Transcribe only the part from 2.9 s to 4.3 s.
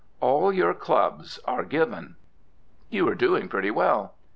are doing pretty well.